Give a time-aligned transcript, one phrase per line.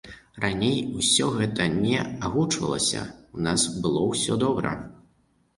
[0.43, 1.99] Раней усё гэта не
[2.29, 3.05] агучвалася,
[3.39, 4.77] у нас было ўсё добра.